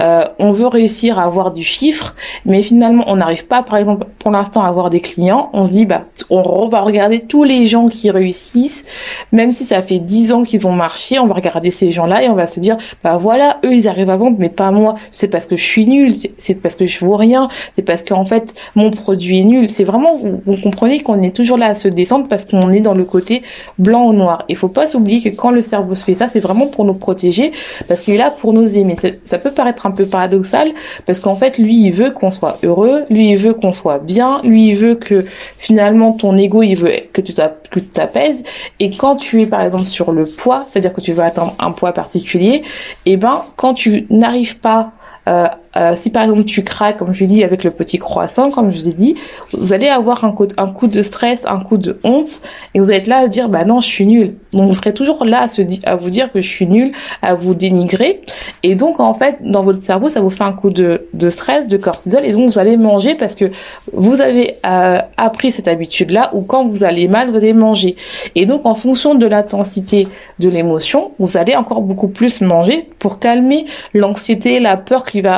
euh, 0.00 0.24
on 0.38 0.52
veut 0.52 0.66
réussir 0.66 1.18
à 1.18 1.24
avoir 1.24 1.52
du 1.52 1.62
chiffre, 1.62 2.14
mais 2.46 2.62
finalement 2.62 3.04
on 3.08 3.16
n'arrive 3.16 3.46
pas, 3.46 3.62
par 3.62 3.78
exemple, 3.78 4.06
pour 4.18 4.30
l'instant 4.30 4.62
à 4.62 4.68
avoir 4.68 4.88
des 4.88 5.00
clients. 5.00 5.50
On 5.52 5.66
se 5.66 5.70
dit 5.70 5.84
bah 5.84 6.04
on 6.30 6.68
va 6.68 6.80
regarder 6.80 7.20
tous 7.20 7.44
les 7.44 7.66
gens 7.66 7.88
qui 7.88 8.10
réussissent, 8.10 8.86
même 9.32 9.52
si 9.52 9.64
ça 9.64 9.82
fait 9.82 9.98
dix 9.98 10.32
ans 10.32 10.44
qu'ils 10.44 10.66
ont 10.66 10.72
marché, 10.72 11.18
on 11.18 11.26
va 11.26 11.34
regarder 11.34 11.70
ces 11.70 11.90
gens-là 11.90 12.22
et 12.22 12.28
on 12.28 12.34
va 12.34 12.46
se 12.46 12.58
dire 12.58 12.78
bah 13.04 13.18
voilà 13.18 13.58
eux 13.64 13.74
ils 13.74 13.86
arrivent 13.86 14.10
à 14.10 14.16
vendre, 14.16 14.36
mais 14.38 14.48
pas 14.48 14.70
moi. 14.70 14.94
C'est 15.10 15.28
parce 15.28 15.44
que 15.44 15.56
je 15.56 15.64
suis 15.64 15.86
nul, 15.86 16.14
c'est 16.38 16.54
parce 16.54 16.76
que 16.76 16.86
je 16.86 17.04
vaux 17.04 17.16
rien, 17.16 17.48
c'est 17.74 17.82
parce 17.82 18.02
qu'en 18.02 18.24
fait 18.24 18.54
mon 18.74 18.90
produit 18.90 19.40
est 19.40 19.44
nul. 19.44 19.68
C'est 19.68 19.84
vraiment 19.84 20.16
vous 20.16 20.56
comprenez 20.62 21.01
qu'on 21.02 21.22
est 21.22 21.34
toujours 21.34 21.58
là 21.58 21.66
à 21.66 21.74
se 21.74 21.88
descendre 21.88 22.28
parce 22.28 22.44
qu'on 22.44 22.70
est 22.70 22.80
dans 22.80 22.94
le 22.94 23.04
côté 23.04 23.42
blanc 23.78 24.06
ou 24.08 24.12
noir. 24.12 24.44
Il 24.48 24.56
faut 24.56 24.68
pas 24.68 24.86
s'oublier 24.86 25.22
que 25.22 25.34
quand 25.34 25.50
le 25.50 25.62
cerveau 25.62 25.94
se 25.94 26.04
fait 26.04 26.14
ça, 26.14 26.28
c'est 26.28 26.40
vraiment 26.40 26.66
pour 26.66 26.84
nous 26.84 26.94
protéger 26.94 27.52
parce 27.88 28.00
qu'il 28.00 28.14
est 28.14 28.18
là 28.18 28.30
pour 28.30 28.52
nous 28.52 28.78
aimer. 28.78 28.96
Ça 29.24 29.38
peut 29.38 29.50
paraître 29.50 29.86
un 29.86 29.90
peu 29.90 30.06
paradoxal 30.06 30.72
parce 31.06 31.20
qu'en 31.20 31.34
fait, 31.34 31.58
lui, 31.58 31.86
il 31.86 31.92
veut 31.92 32.10
qu'on 32.10 32.30
soit 32.30 32.58
heureux, 32.62 33.04
lui, 33.10 33.30
il 33.30 33.36
veut 33.36 33.54
qu'on 33.54 33.72
soit 33.72 33.98
bien, 33.98 34.40
lui, 34.42 34.68
il 34.68 34.76
veut 34.76 34.94
que 34.94 35.24
finalement 35.58 36.12
ton 36.12 36.36
ego, 36.36 36.62
il 36.62 36.76
veut 36.76 36.92
que 37.12 37.20
tu 37.20 37.34
t'apaises. 37.34 38.42
Et 38.80 38.90
quand 38.90 39.16
tu 39.16 39.40
es 39.40 39.46
par 39.46 39.62
exemple 39.62 39.84
sur 39.84 40.12
le 40.12 40.26
poids, 40.26 40.64
c'est-à-dire 40.66 40.92
que 40.92 41.00
tu 41.00 41.12
veux 41.12 41.22
atteindre 41.22 41.54
un 41.58 41.72
poids 41.72 41.92
particulier, 41.92 42.62
et 43.06 43.12
eh 43.12 43.16
ben 43.16 43.42
quand 43.56 43.74
tu 43.74 44.06
n'arrives 44.10 44.58
pas 44.58 44.92
euh, 45.28 45.46
euh, 45.76 45.94
si 45.96 46.10
par 46.10 46.24
exemple 46.24 46.44
tu 46.44 46.62
craques, 46.62 46.98
comme 46.98 47.12
je 47.12 47.24
dis, 47.24 47.44
avec 47.44 47.64
le 47.64 47.70
petit 47.70 47.98
croissant, 47.98 48.50
comme 48.50 48.70
je 48.70 48.78
vous 48.78 48.88
ai 48.88 48.92
dit, 48.92 49.14
vous 49.52 49.72
allez 49.72 49.88
avoir 49.88 50.24
un 50.24 50.32
coup, 50.32 50.86
de 50.86 51.02
stress, 51.02 51.46
un 51.46 51.60
coup 51.60 51.78
de 51.78 51.98
honte, 52.04 52.42
et 52.74 52.80
vous 52.80 52.90
êtes 52.90 53.06
là 53.06 53.18
à 53.18 53.28
dire, 53.28 53.48
bah 53.48 53.64
non, 53.64 53.80
je 53.80 53.86
suis 53.86 54.06
nul. 54.06 54.34
Donc 54.52 54.68
vous 54.68 54.74
serez 54.74 54.92
toujours 54.92 55.24
là 55.24 55.46
à 55.84 55.96
vous 55.96 56.10
dire 56.10 56.30
que 56.32 56.40
je 56.40 56.48
suis 56.48 56.66
nul, 56.66 56.92
à 57.22 57.34
vous 57.34 57.54
dénigrer. 57.54 58.20
Et 58.62 58.74
donc 58.74 59.00
en 59.00 59.14
fait, 59.14 59.38
dans 59.40 59.62
votre 59.62 59.82
cerveau, 59.82 60.08
ça 60.08 60.20
vous 60.20 60.30
fait 60.30 60.44
un 60.44 60.52
coup 60.52 60.70
de, 60.70 61.06
de 61.14 61.30
stress, 61.30 61.66
de 61.66 61.76
cortisol, 61.76 62.24
et 62.24 62.32
donc 62.32 62.52
vous 62.52 62.58
allez 62.58 62.76
manger 62.76 63.14
parce 63.14 63.34
que 63.34 63.46
vous 63.92 64.20
avez 64.20 64.56
euh, 64.66 64.98
appris 65.16 65.52
cette 65.52 65.68
habitude-là, 65.68 66.30
ou 66.34 66.42
quand 66.42 66.66
vous 66.66 66.84
allez 66.84 67.08
mal, 67.08 67.30
vous 67.30 67.36
allez 67.36 67.54
manger. 67.54 67.96
Et 68.34 68.44
donc 68.44 68.66
en 68.66 68.74
fonction 68.74 69.14
de 69.14 69.26
l'intensité 69.26 70.06
de 70.38 70.48
l'émotion, 70.48 71.12
vous 71.18 71.36
allez 71.36 71.56
encore 71.56 71.80
beaucoup 71.80 72.08
plus 72.08 72.40
manger 72.40 72.88
pour 72.98 73.20
calmer 73.20 73.64
l'anxiété, 73.94 74.60
la 74.60 74.76
peur 74.76 75.04
qui 75.12 75.20
va 75.20 75.36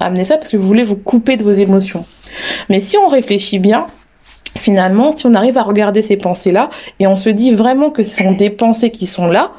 amener 0.00 0.24
ça 0.24 0.38
parce 0.38 0.48
que 0.48 0.56
vous 0.56 0.66
voulez 0.66 0.82
vous 0.82 0.96
couper 0.96 1.36
de 1.36 1.44
vos 1.44 1.52
émotions. 1.52 2.04
Mais 2.68 2.80
si 2.80 2.96
on 2.96 3.06
réfléchit 3.06 3.60
bien, 3.60 3.86
finalement, 4.56 5.12
si 5.12 5.24
on 5.28 5.34
arrive 5.34 5.56
à 5.56 5.62
regarder 5.62 6.02
ces 6.02 6.16
pensées-là 6.16 6.68
et 6.98 7.06
on 7.06 7.14
se 7.14 7.28
dit 7.28 7.52
vraiment 7.52 7.90
que 7.90 8.02
ce 8.02 8.24
sont 8.24 8.32
des 8.32 8.50
pensées 8.50 8.90
qui 8.90 9.06
sont 9.06 9.28
là, 9.28 9.52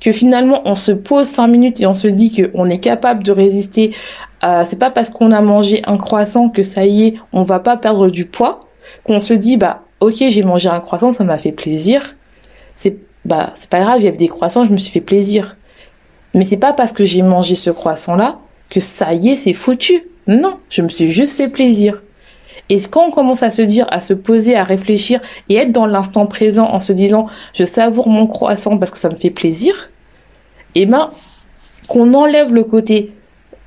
que 0.00 0.12
finalement 0.12 0.62
on 0.64 0.76
se 0.76 0.92
pose 0.92 1.26
cinq 1.26 1.48
minutes 1.48 1.82
et 1.82 1.86
on 1.86 1.92
se 1.92 2.08
dit 2.08 2.32
qu'on 2.32 2.64
est 2.70 2.78
capable 2.78 3.22
de 3.22 3.32
résister, 3.32 3.90
à... 4.40 4.64
c'est 4.64 4.78
pas 4.78 4.90
parce 4.90 5.10
qu'on 5.10 5.30
a 5.30 5.42
mangé 5.42 5.82
un 5.84 5.98
croissant 5.98 6.48
que 6.48 6.62
ça 6.62 6.86
y 6.86 7.08
est, 7.08 7.14
on 7.34 7.42
va 7.42 7.60
pas 7.60 7.76
perdre 7.76 8.08
du 8.08 8.24
poids, 8.24 8.60
qu'on 9.04 9.20
se 9.20 9.34
dit 9.34 9.58
bah 9.58 9.82
ok 10.00 10.24
j'ai 10.30 10.42
mangé 10.42 10.70
un 10.70 10.80
croissant, 10.80 11.12
ça 11.12 11.24
m'a 11.24 11.36
fait 11.36 11.52
plaisir, 11.52 12.16
c'est 12.76 12.96
bah 13.26 13.50
c'est 13.54 13.68
pas 13.68 13.80
grave, 13.80 13.96
il 13.98 14.04
y 14.04 14.08
avait 14.08 14.16
des 14.16 14.28
croissants, 14.28 14.64
je 14.64 14.70
me 14.70 14.78
suis 14.78 14.90
fait 14.90 15.02
plaisir. 15.02 15.58
Mais 16.32 16.44
c'est 16.44 16.56
pas 16.56 16.72
parce 16.72 16.92
que 16.92 17.04
j'ai 17.04 17.20
mangé 17.20 17.56
ce 17.56 17.70
croissant 17.70 18.16
là 18.16 18.38
que 18.74 18.80
ça 18.80 19.14
y 19.14 19.30
est, 19.30 19.36
c'est 19.36 19.52
foutu. 19.52 20.04
Non, 20.26 20.58
je 20.68 20.82
me 20.82 20.88
suis 20.88 21.08
juste 21.08 21.36
fait 21.36 21.48
plaisir. 21.48 22.02
Et 22.68 22.76
quand 22.90 23.06
on 23.06 23.10
commence 23.10 23.42
à 23.42 23.50
se 23.50 23.62
dire, 23.62 23.86
à 23.90 24.00
se 24.00 24.14
poser, 24.14 24.56
à 24.56 24.64
réfléchir 24.64 25.20
et 25.48 25.56
être 25.56 25.70
dans 25.70 25.86
l'instant 25.86 26.26
présent 26.26 26.66
en 26.66 26.80
se 26.80 26.92
disant, 26.92 27.26
je 27.52 27.64
savoure 27.64 28.08
mon 28.08 28.26
croissant 28.26 28.78
parce 28.78 28.90
que 28.90 28.98
ça 28.98 29.10
me 29.10 29.16
fait 29.16 29.30
plaisir, 29.30 29.90
eh 30.74 30.86
ben, 30.86 31.10
qu'on 31.88 32.14
enlève 32.14 32.52
le 32.52 32.64
côté 32.64 33.12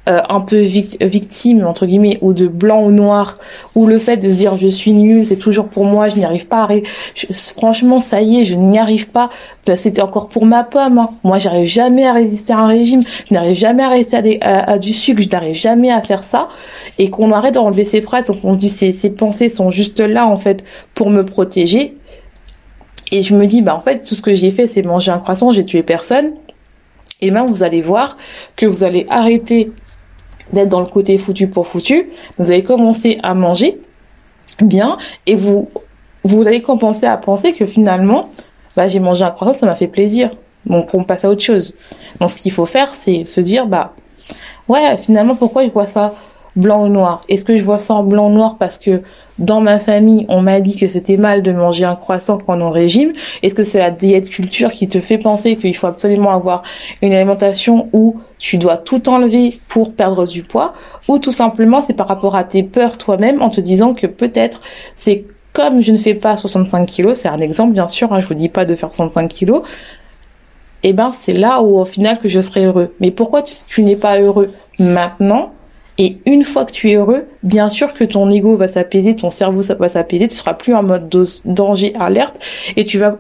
euh, 0.07 0.21
un 0.29 0.41
peu 0.41 0.59
victime 0.59 1.65
entre 1.65 1.85
guillemets 1.85 2.17
ou 2.21 2.33
de 2.33 2.47
blanc 2.47 2.83
ou 2.83 2.91
noir 2.91 3.37
ou 3.75 3.87
le 3.87 3.99
fait 3.99 4.17
de 4.17 4.27
se 4.27 4.35
dire 4.35 4.57
je 4.57 4.67
suis 4.67 4.93
nul 4.93 5.25
c'est 5.25 5.35
toujours 5.37 5.67
pour 5.67 5.85
moi 5.85 6.09
je 6.09 6.15
n'y 6.15 6.25
arrive 6.25 6.47
pas 6.47 6.67
franchement 7.55 7.99
ça 7.99 8.21
y 8.21 8.39
est 8.39 8.43
je 8.43 8.55
n'y 8.55 8.79
arrive 8.79 9.09
pas. 9.09 9.29
Bah, 9.65 9.75
c'était 9.75 10.01
encore 10.01 10.29
pour 10.29 10.45
ma 10.45 10.63
pomme 10.63 10.97
hein. 10.97 11.09
moi 11.23 11.39
j'arrive 11.39 11.67
jamais 11.67 12.05
à 12.05 12.13
résister 12.13 12.53
à 12.53 12.59
un 12.59 12.67
régime. 12.67 13.01
Je 13.27 13.33
n'arrive 13.33 13.55
jamais 13.55 13.83
à 13.83 13.89
résister 13.89 14.39
à, 14.41 14.77
du 14.77 14.93
sucre. 14.93 15.21
Je 15.21 15.29
n'arrive 15.29 15.55
jamais 15.55 15.91
à 15.91 16.01
faire 16.01 16.23
ça. 16.23 16.47
Et 16.97 17.09
qu'on 17.09 17.31
arrête 17.31 17.55
d'enlever 17.55 17.85
ces 17.85 18.01
phrases. 18.01 18.25
Donc 18.25 18.37
on 18.43 18.53
se 18.53 18.59
dit 18.59 18.69
ces, 18.69 18.91
ces 18.91 19.09
pensées 19.09 19.49
sont 19.49 19.71
juste 19.71 19.99
là 19.99 20.25
en 20.25 20.37
fait 20.37 20.63
pour 20.93 21.09
me 21.09 21.23
protéger. 21.23 21.95
Et 23.11 23.23
je 23.23 23.35
me 23.35 23.45
dis 23.45 23.61
bah 23.61 23.75
en 23.75 23.79
fait 23.79 23.99
tout 23.99 24.15
ce 24.15 24.21
que 24.21 24.33
j'ai 24.33 24.51
fait 24.51 24.67
c'est 24.67 24.81
manger 24.81 25.11
un 25.11 25.19
croissant. 25.19 25.51
J'ai 25.51 25.65
tué 25.65 25.83
personne. 25.83 26.33
Et 27.21 27.31
ben 27.31 27.45
vous 27.45 27.63
allez 27.63 27.81
voir 27.81 28.17
que 28.55 28.65
vous 28.65 28.83
allez 28.83 29.05
arrêter 29.09 29.71
d'être 30.54 30.70
dans 30.70 30.80
le 30.80 30.88
côté 30.88 31.18
foutu 31.18 31.48
pour 31.48 31.68
foutu, 31.68 32.10
vous 32.38 32.51
allez 32.51 32.63
commencer 32.63 33.20
à 33.24 33.34
manger 33.34 33.80
bien 34.62 34.98
et 35.25 35.36
vous 35.36 35.70
vous 36.24 36.46
allez 36.48 36.62
compenser 36.62 37.06
à 37.06 37.18
penser 37.18 37.54
que 37.54 37.66
finalement 37.66 38.30
bah 38.75 38.88
j'ai 38.88 39.00
mangé 39.00 39.24
un 39.24 39.32
croissant, 39.32 39.60
ça 39.60 39.66
m'a 39.66 39.75
fait 39.75 39.88
plaisir. 39.88 40.30
Donc 40.66 40.94
on 40.94 41.04
passe 41.04 41.25
à 41.25 41.30
autre 41.30 41.44
chose. 41.44 41.75
Donc 42.20 42.30
ce 42.30 42.38
qu'il 42.38 42.51
faut 42.51 42.66
faire 42.66 42.88
c'est 42.88 43.25
se 43.25 43.42
dire 43.42 43.68
bah 43.68 43.94
ouais, 44.68 44.98
finalement 44.98 45.36
pourquoi 45.36 45.66
je 45.66 45.70
vois 45.70 45.88
ça 45.88 46.13
blanc 46.56 46.86
ou 46.86 46.89
noir? 46.89 47.22
Est-ce 47.30 47.46
que 47.46 47.56
je 47.56 47.63
vois 47.63 47.77
ça 47.77 47.94
en 47.96 48.04
blanc 48.04 48.30
ou 48.30 48.34
noir 48.34 48.58
parce 48.58 48.77
que 48.77 49.01
dans 49.39 49.62
ma 49.62 49.79
famille, 49.79 50.25
on 50.29 50.41
m'a 50.41 50.62
dit 50.62 50.75
que 50.75 50.88
c'était 50.88 51.17
mal 51.17 51.44
de 51.44 51.51
manger 51.51 51.86
un 51.86 51.96
croissant 51.96 52.38
pendant 52.38 52.72
régime 52.72 53.13
Est-ce 53.44 53.53
que 53.53 53.63
c'est 53.63 53.79
la 53.79 53.91
diète 53.91 54.29
culture 54.29 54.72
qui 54.72 54.88
te 54.88 55.00
fait 55.00 55.17
penser 55.17 55.56
qu'il 55.56 55.75
faut 55.75 55.88
absolument 55.88 56.32
avoir 56.32 56.63
une 57.01 57.13
alimentation 57.13 57.89
où 57.94 58.20
tu 58.39 58.58
dois 58.58 58.77
tout 58.77 59.10
enlever 59.10 59.53
pour 59.67 59.94
perdre 59.94 60.25
du 60.25 60.44
poids? 60.44 60.74
Ou 61.08 61.20
tout 61.20 61.32
simplement 61.32 61.82
c'est 61.82 61.94
par 61.94 62.08
rapport 62.08 62.36
à 62.36 62.44
tes 62.44 62.63
peurs 62.63 62.98
toi-même 62.98 63.41
en 63.41 63.50
te 63.50 63.62
disant 63.62 63.94
que 63.94 64.08
peut-être 64.08 64.62
c'est 64.96 65.25
comme 65.53 65.82
je 65.82 65.91
ne 65.91 65.98
fais 65.98 66.13
pas 66.13 66.38
65 66.38 66.86
kilos, 66.86 67.20
c'est 67.20 67.29
un 67.29 67.39
exemple 67.39 67.74
bien 67.74 67.88
sûr, 67.88 68.13
hein, 68.13 68.20
je 68.20 68.27
vous 68.27 68.36
dis 68.36 68.50
pas 68.50 68.65
de 68.65 68.75
faire 68.75 68.94
65 68.94 69.27
kilos, 69.27 69.63
et 70.84 70.89
eh 70.89 70.94
ben 70.94 71.12
c'est 71.12 71.34
là 71.34 71.63
où 71.63 71.79
au 71.79 71.86
final 71.86 72.20
que 72.20 72.27
je 72.27 72.39
serai 72.39 72.65
heureux. 72.65 72.94
Mais 73.00 73.10
pourquoi 73.10 73.41
tu 73.41 73.82
n'es 73.82 73.96
pas 73.96 74.20
heureux 74.20 74.51
maintenant 74.77 75.51
et 75.98 76.18
une 76.25 76.44
fois 76.44 76.66
que 76.66 76.72
tu 76.72 76.92
es 76.92 76.96
heureux, 76.96 77.25
bien 77.44 77.70
sûr 77.70 77.94
que 77.94 78.04
ton 78.04 78.30
ego 78.30 78.56
va 78.56 78.68
s'apaiser, 78.68 79.16
ton 79.16 79.32
cerveau 79.32 79.62
va 79.62 79.89
s'apaiser, 79.89 80.27
tu 80.27 80.36
seras 80.36 80.54
plus 80.54 80.75
en 80.75 80.84
mode 80.84 81.10
danger 81.46 81.94
alerte 82.00 82.44
et 82.75 82.86
tu 82.86 82.98
vas 83.00 83.18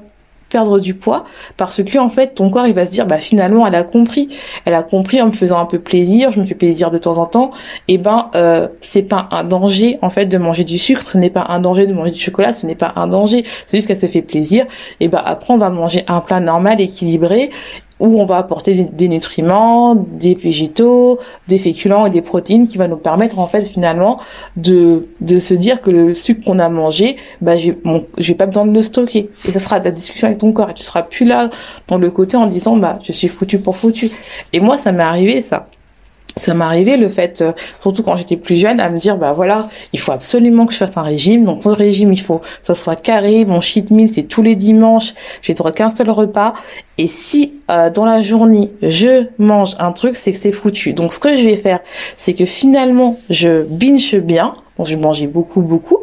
perdre 0.49 0.79
du 0.79 0.93
poids 0.93 1.25
parce 1.57 1.83
que 1.83 1.97
en 1.97 2.09
fait 2.09 2.35
ton 2.35 2.49
corps 2.49 2.67
il 2.67 2.73
va 2.73 2.85
se 2.85 2.91
dire 2.91 3.05
bah 3.05 3.17
finalement 3.17 3.67
elle 3.67 3.75
a 3.75 3.83
compris. 3.83 4.29
Elle 4.65 4.73
a 4.73 4.83
compris 4.83 5.21
en 5.21 5.27
me 5.27 5.31
faisant 5.31 5.59
un 5.59 5.65
peu 5.65 5.79
plaisir 5.79 6.31
je 6.31 6.39
me 6.39 6.45
fais 6.45 6.55
plaisir 6.55 6.91
de 6.91 6.97
temps 6.97 7.17
en 7.17 7.25
temps. 7.25 7.51
Et 7.87 7.97
ben 7.97 8.29
euh, 8.35 8.67
c'est 8.81 9.03
pas 9.03 9.27
un 9.31 9.43
danger 9.43 9.99
en 10.01 10.09
fait 10.09 10.25
de 10.25 10.37
manger 10.37 10.63
du 10.63 10.77
sucre. 10.77 11.09
Ce 11.09 11.17
n'est 11.17 11.29
pas 11.29 11.45
un 11.49 11.59
danger 11.59 11.85
de 11.85 11.93
manger 11.93 12.11
du 12.11 12.19
chocolat. 12.19 12.53
Ce 12.53 12.65
n'est 12.65 12.75
pas 12.75 12.93
un 12.95 13.07
danger. 13.07 13.43
C'est 13.65 13.77
juste 13.77 13.87
qu'elle 13.87 13.99
se 13.99 14.05
fait 14.05 14.21
plaisir. 14.21 14.65
Et 14.99 15.07
ben 15.07 15.21
après 15.25 15.53
on 15.53 15.57
va 15.57 15.69
manger 15.69 16.03
un 16.07 16.21
plat 16.21 16.39
normal 16.39 16.79
équilibré 16.79 17.49
où 17.99 18.19
on 18.19 18.25
va 18.25 18.37
apporter 18.37 18.73
des, 18.73 19.07
nutriments, 19.07 19.95
des 19.95 20.35
végétaux, 20.35 21.19
des 21.47 21.57
féculents 21.57 22.05
et 22.05 22.09
des 22.09 22.21
protéines 22.21 22.67
qui 22.67 22.77
va 22.77 22.87
nous 22.87 22.97
permettre 22.97 23.39
en 23.39 23.47
fait 23.47 23.63
finalement 23.63 24.19
de, 24.55 25.07
de 25.21 25.39
se 25.39 25.53
dire 25.53 25.81
que 25.81 25.89
le 25.89 26.13
sucre 26.13 26.45
qu'on 26.45 26.59
a 26.59 26.69
mangé, 26.69 27.15
bah 27.41 27.55
j'ai 27.55 27.77
j'ai 28.17 28.35
pas 28.35 28.45
besoin 28.45 28.65
de 28.65 28.71
le 28.71 28.81
stocker. 28.81 29.29
Et 29.47 29.51
ça 29.51 29.59
sera 29.59 29.79
de 29.79 29.85
la 29.85 29.91
discussion 29.91 30.27
avec 30.27 30.39
ton 30.39 30.51
corps. 30.51 30.69
Et 30.69 30.73
tu 30.73 30.83
seras 30.83 31.03
plus 31.03 31.25
là 31.25 31.49
dans 31.87 31.97
le 31.97 32.11
côté 32.11 32.37
en 32.37 32.47
disant 32.47 32.77
bah 32.77 32.99
je 33.03 33.11
suis 33.11 33.27
foutu 33.27 33.59
pour 33.59 33.75
foutu. 33.75 34.09
Et 34.53 34.59
moi 34.59 34.77
ça 34.77 34.91
m'est 34.91 35.03
arrivé 35.03 35.41
ça 35.41 35.67
ça 36.37 36.53
m'est 36.53 36.63
arrivé 36.63 36.97
le 36.97 37.09
fait, 37.09 37.41
euh, 37.41 37.51
surtout 37.79 38.03
quand 38.03 38.15
j'étais 38.15 38.37
plus 38.37 38.55
jeune, 38.55 38.79
à 38.79 38.89
me 38.89 38.97
dire 38.97 39.17
bah 39.17 39.33
voilà, 39.33 39.67
il 39.93 39.99
faut 39.99 40.11
absolument 40.11 40.65
que 40.65 40.73
je 40.73 40.77
fasse 40.77 40.97
un 40.97 41.01
régime. 41.01 41.45
Donc 41.45 41.65
le 41.65 41.71
régime, 41.71 42.13
il 42.13 42.21
faut 42.21 42.39
que 42.39 42.47
ça 42.63 42.75
soit 42.75 42.95
carré. 42.95 43.45
Mon 43.45 43.61
cheat 43.61 43.91
meal, 43.91 44.09
c'est 44.11 44.23
tous 44.23 44.41
les 44.41 44.55
dimanches. 44.55 45.13
J'ai 45.41 45.53
droit 45.53 45.71
qu'un 45.71 45.89
seul 45.89 46.09
repas. 46.09 46.53
Et 46.97 47.07
si 47.07 47.53
euh, 47.69 47.89
dans 47.89 48.05
la 48.05 48.21
journée 48.21 48.71
je 48.81 49.27
mange 49.37 49.75
un 49.79 49.91
truc, 49.91 50.15
c'est 50.15 50.31
que 50.31 50.37
c'est 50.37 50.51
foutu. 50.51 50.93
Donc 50.93 51.13
ce 51.13 51.19
que 51.19 51.35
je 51.35 51.43
vais 51.43 51.57
faire, 51.57 51.79
c'est 52.15 52.33
que 52.33 52.45
finalement 52.45 53.19
je 53.29 53.63
binge 53.63 54.15
bien. 54.15 54.53
Donc 54.77 54.87
je 54.87 54.95
mangeais 54.95 55.27
beaucoup 55.27 55.61
beaucoup. 55.61 55.97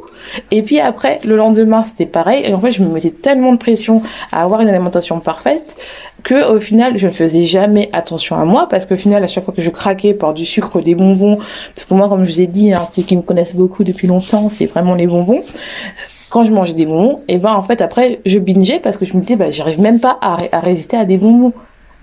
Et 0.50 0.62
puis 0.62 0.80
après, 0.80 1.20
le 1.24 1.36
lendemain, 1.36 1.84
c'était 1.84 2.06
pareil. 2.06 2.44
Et 2.46 2.54
en 2.54 2.60
fait, 2.60 2.70
je 2.70 2.82
me 2.82 2.88
mettais 2.88 3.10
tellement 3.10 3.52
de 3.52 3.58
pression 3.58 4.02
à 4.32 4.42
avoir 4.42 4.60
une 4.60 4.68
alimentation 4.68 5.20
parfaite 5.20 5.76
que 6.24 6.52
au 6.52 6.60
final, 6.60 6.96
je 6.96 7.06
ne 7.06 7.12
faisais 7.12 7.44
jamais 7.44 7.90
attention 7.92 8.36
à 8.36 8.44
moi 8.44 8.66
parce 8.68 8.86
qu'au 8.86 8.96
final, 8.96 9.22
à 9.22 9.28
chaque 9.28 9.44
fois 9.44 9.54
que 9.54 9.62
je 9.62 9.70
craquais 9.70 10.14
par 10.14 10.34
du 10.34 10.44
sucre, 10.44 10.80
des 10.80 10.94
bonbons, 10.94 11.36
parce 11.36 11.84
que 11.86 11.94
moi, 11.94 12.08
comme 12.08 12.24
je 12.24 12.30
vous 12.32 12.40
ai 12.40 12.46
dit, 12.46 12.72
hein, 12.72 12.82
ceux 12.90 13.02
qui 13.02 13.16
me 13.16 13.22
connaissent 13.22 13.54
beaucoup 13.54 13.84
depuis 13.84 14.08
longtemps, 14.08 14.48
c'est 14.48 14.66
vraiment 14.66 14.94
les 14.94 15.06
bonbons 15.06 15.42
quand 16.30 16.42
je 16.42 16.50
mangeais 16.50 16.74
des 16.74 16.86
bonbons, 16.86 17.20
et 17.28 17.38
ben 17.38 17.52
en 17.52 17.62
fait 17.62 17.80
après 17.80 18.18
je 18.26 18.40
bingeais 18.40 18.80
parce 18.80 18.96
que 18.96 19.04
je 19.04 19.16
me 19.16 19.20
disais 19.20 19.36
bah 19.36 19.52
j'arrive 19.52 19.80
même 19.80 20.00
pas 20.00 20.18
à 20.20 20.58
résister 20.58 20.96
à 20.96 21.04
des 21.04 21.16
bonbons. 21.16 21.52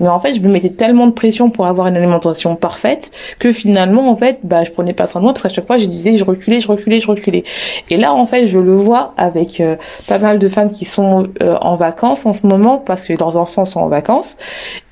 Mais 0.01 0.07
en 0.07 0.19
fait, 0.19 0.33
je 0.33 0.41
me 0.41 0.49
mettais 0.49 0.71
tellement 0.71 1.07
de 1.07 1.13
pression 1.13 1.49
pour 1.49 1.67
avoir 1.67 1.87
une 1.87 1.95
alimentation 1.95 2.55
parfaite 2.55 3.11
que 3.39 3.51
finalement, 3.51 4.09
en 4.09 4.15
fait, 4.15 4.39
bah, 4.43 4.63
je 4.63 4.71
prenais 4.71 4.93
pas 4.93 5.05
soin 5.05 5.21
de 5.21 5.25
moi 5.25 5.33
parce 5.33 5.43
qu'à 5.43 5.49
chaque 5.49 5.67
fois, 5.67 5.77
je 5.77 5.85
disais, 5.85 6.17
je 6.17 6.25
reculais, 6.25 6.59
je 6.59 6.67
reculais, 6.67 6.99
je 6.99 7.07
reculais. 7.07 7.43
Et 7.89 7.97
là, 7.97 8.13
en 8.13 8.25
fait, 8.25 8.47
je 8.47 8.57
le 8.57 8.73
vois 8.75 9.13
avec 9.15 9.61
euh, 9.61 9.75
pas 10.07 10.17
mal 10.17 10.39
de 10.39 10.47
femmes 10.49 10.71
qui 10.71 10.85
sont 10.85 11.27
euh, 11.41 11.55
en 11.61 11.75
vacances 11.75 12.25
en 12.25 12.33
ce 12.33 12.47
moment 12.47 12.79
parce 12.79 13.05
que 13.05 13.13
leurs 13.13 13.37
enfants 13.37 13.63
sont 13.63 13.79
en 13.79 13.89
vacances. 13.89 14.37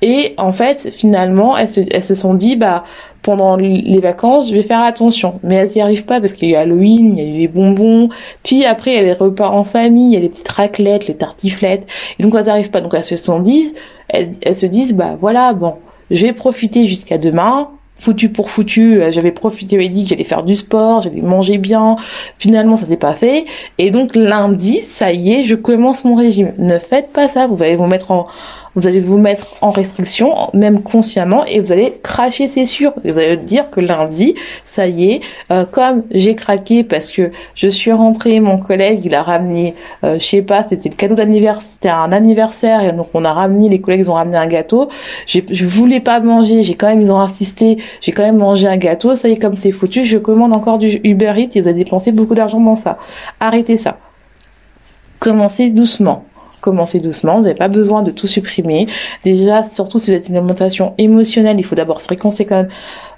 Et 0.00 0.34
en 0.38 0.52
fait, 0.52 0.90
finalement, 0.90 1.56
elles 1.58 1.68
se, 1.68 1.80
elles 1.90 2.04
se 2.04 2.14
sont 2.14 2.34
dit, 2.34 2.54
bah, 2.54 2.84
pendant 3.22 3.56
les 3.56 3.98
vacances, 3.98 4.48
je 4.48 4.54
vais 4.54 4.62
faire 4.62 4.80
attention. 4.80 5.40
Mais 5.42 5.56
elles 5.56 5.70
n'y 5.74 5.80
arrivent 5.80 6.06
pas 6.06 6.20
parce 6.20 6.32
qu'il 6.32 6.50
y 6.50 6.56
a 6.56 6.60
Halloween, 6.60 7.18
il 7.18 7.24
y 7.24 7.30
a 7.30 7.38
les 7.38 7.48
bonbons. 7.48 8.08
Puis 8.42 8.64
après, 8.64 8.92
il 8.92 8.96
y 8.96 9.00
a 9.00 9.02
les 9.02 9.12
repas 9.12 9.48
en 9.48 9.64
famille, 9.64 10.12
il 10.12 10.14
y 10.14 10.16
a 10.16 10.20
les 10.20 10.28
petites 10.28 10.48
raclettes, 10.48 11.08
les 11.08 11.16
tartiflettes. 11.16 11.86
Et 12.18 12.22
donc, 12.22 12.34
elles 12.36 12.44
n'y 12.44 12.50
arrivent 12.50 12.70
pas. 12.70 12.80
Donc, 12.80 12.94
elles 12.94 13.04
se 13.04 13.16
sont 13.16 13.40
dit, 13.40 13.74
elles, 14.12 14.54
se 14.54 14.66
disent 14.66 14.94
bah 14.94 15.16
voilà 15.20 15.52
bon 15.52 15.76
je 16.10 16.26
vais 16.26 16.32
profiter 16.32 16.86
jusqu'à 16.86 17.18
demain 17.18 17.70
foutu 18.00 18.30
pour 18.30 18.50
foutu, 18.50 19.00
euh, 19.00 19.12
j'avais 19.12 19.30
profité, 19.30 19.76
j'avais 19.76 19.88
dit 19.88 20.04
que 20.04 20.10
j'allais 20.10 20.24
faire 20.24 20.42
du 20.42 20.54
sport, 20.54 21.02
j'allais 21.02 21.20
manger 21.20 21.58
bien. 21.58 21.96
Finalement, 22.38 22.76
ça 22.76 22.86
s'est 22.86 22.96
pas 22.96 23.12
fait. 23.12 23.44
Et 23.78 23.90
donc 23.90 24.16
lundi, 24.16 24.80
ça 24.80 25.12
y 25.12 25.34
est, 25.34 25.44
je 25.44 25.54
commence 25.54 26.04
mon 26.04 26.14
régime. 26.14 26.54
Ne 26.58 26.78
faites 26.78 27.12
pas 27.12 27.28
ça, 27.28 27.46
vous 27.46 27.62
allez 27.62 27.76
vous 27.76 27.86
mettre 27.86 28.10
en 28.10 28.26
vous 28.76 28.86
allez 28.86 29.00
vous 29.00 29.18
mettre 29.18 29.46
en 29.62 29.70
restriction, 29.70 30.34
même 30.54 30.82
consciemment, 30.82 31.44
et 31.44 31.60
vous 31.60 31.72
allez 31.72 31.94
cracher, 32.02 32.48
c'est 32.48 32.66
sûr. 32.66 32.92
vous 33.04 33.18
allez 33.18 33.36
dire 33.36 33.70
que 33.70 33.80
lundi, 33.80 34.34
ça 34.64 34.86
y 34.86 35.12
est, 35.12 35.20
euh, 35.50 35.64
comme 35.64 36.02
j'ai 36.10 36.34
craqué 36.34 36.84
parce 36.84 37.10
que 37.10 37.30
je 37.54 37.68
suis 37.68 37.92
rentrée, 37.92 38.40
mon 38.40 38.58
collègue, 38.58 39.04
il 39.04 39.14
a 39.14 39.22
ramené, 39.22 39.74
euh, 40.04 40.14
je 40.14 40.24
sais 40.24 40.42
pas, 40.42 40.62
c'était 40.62 40.88
le 40.88 40.94
cadeau 40.94 41.14
d'anniversaire, 41.14 41.62
c'était 41.62 41.88
un 41.88 42.12
anniversaire, 42.12 42.84
et 42.84 42.92
donc 42.92 43.08
on 43.14 43.24
a 43.24 43.32
ramené, 43.32 43.68
les 43.68 43.80
collègues 43.80 44.08
ont 44.08 44.14
ramené 44.14 44.36
un 44.36 44.46
gâteau. 44.46 44.88
Je 45.26 45.66
voulais 45.66 46.00
pas 46.00 46.20
manger, 46.20 46.62
j'ai 46.62 46.74
quand 46.74 46.88
même, 46.88 47.00
ils 47.00 47.12
ont 47.12 47.20
insisté, 47.20 47.78
j'ai 48.00 48.12
quand 48.12 48.22
même 48.22 48.38
mangé 48.38 48.68
un 48.68 48.76
gâteau, 48.76 49.14
ça 49.14 49.28
y 49.28 49.32
est, 49.32 49.38
comme 49.38 49.54
c'est 49.54 49.72
foutu, 49.72 50.04
je 50.04 50.18
commande 50.18 50.54
encore 50.54 50.78
du 50.78 51.00
Uber 51.04 51.34
Eats 51.36 51.56
et 51.56 51.60
vous 51.60 51.68
avez 51.68 51.84
dépensé 51.84 52.12
beaucoup 52.12 52.34
d'argent 52.34 52.60
dans 52.60 52.76
ça. 52.76 52.98
Arrêtez 53.40 53.76
ça. 53.76 53.98
Commencez 55.18 55.70
doucement 55.70 56.24
commencez 56.60 57.00
doucement, 57.00 57.36
vous 57.36 57.42
n'avez 57.42 57.54
pas 57.54 57.68
besoin 57.68 58.02
de 58.02 58.10
tout 58.10 58.26
supprimer. 58.26 58.86
Déjà, 59.24 59.62
surtout 59.62 59.98
si 59.98 60.10
vous 60.10 60.16
êtes 60.16 60.28
une 60.28 60.36
alimentation 60.36 60.94
émotionnelle, 60.98 61.58
il 61.58 61.64
faut 61.64 61.74
d'abord 61.74 62.00
se 62.00 62.08
réconcilier 62.08 62.48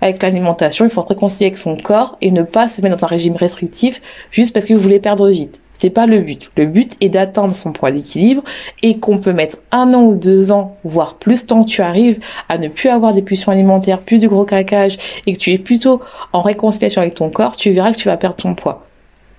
avec 0.00 0.22
l'alimentation, 0.22 0.84
il 0.84 0.90
faut 0.90 1.02
se 1.02 1.08
réconcilier 1.08 1.46
avec 1.46 1.58
son 1.58 1.76
corps 1.76 2.16
et 2.20 2.30
ne 2.30 2.42
pas 2.42 2.68
se 2.68 2.80
mettre 2.80 2.96
dans 2.96 3.04
un 3.04 3.08
régime 3.08 3.37
restrictif 3.37 4.00
juste 4.30 4.52
parce 4.52 4.66
que 4.66 4.75
vous 4.75 4.80
voulez 4.80 5.00
perdre 5.00 5.28
vite. 5.28 5.61
C'est 5.82 5.90
pas 5.90 6.06
le 6.06 6.20
but. 6.20 6.52
Le 6.56 6.66
but 6.66 6.92
est 7.00 7.08
d'atteindre 7.08 7.52
son 7.52 7.72
poids 7.72 7.90
d'équilibre 7.90 8.44
et 8.82 8.99
qu'on 8.99 9.18
peut 9.18 9.32
mettre 9.32 9.58
un 9.72 9.92
an 9.94 10.02
ou 10.04 10.14
deux 10.14 10.52
ans, 10.52 10.76
voire 10.84 11.14
plus 11.14 11.44
tant 11.44 11.64
que 11.64 11.68
tu 11.68 11.82
arrives 11.82 12.20
à 12.49 12.56
ne 12.58 12.68
plus 12.68 12.88
avoir 12.88 13.14
des 13.14 13.22
pulsions 13.22 13.50
alimentaires, 13.50 14.00
plus 14.00 14.20
de 14.20 14.28
gros 14.28 14.44
craquage 14.44 14.96
et 15.26 15.32
que 15.32 15.38
tu 15.38 15.50
es 15.50 15.58
plutôt 15.58 16.00
en 16.32 16.40
réconciliation 16.40 17.02
avec 17.02 17.16
ton 17.16 17.30
corps, 17.30 17.56
tu 17.56 17.72
verras 17.72 17.90
que 17.90 17.96
tu 17.96 18.06
vas 18.06 18.16
perdre 18.16 18.37
ton 18.37 18.54
poids. 18.54 18.87